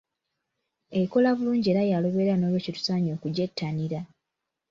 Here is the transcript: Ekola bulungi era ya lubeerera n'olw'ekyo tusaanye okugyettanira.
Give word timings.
Ekola 1.01 1.29
bulungi 1.37 1.67
era 1.71 1.83
ya 1.89 1.97
lubeerera 2.03 2.35
n'olw'ekyo 2.37 2.71
tusaanye 2.77 3.09
okugyettanira. 3.15 3.99